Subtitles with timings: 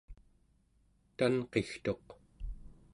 [1.17, 2.07] tanqigtuq